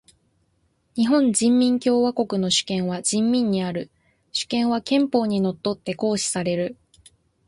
[0.95, 3.91] 日本人民共和国の主権は人民にある。
[4.31, 6.75] 主権は憲法に則って行使される。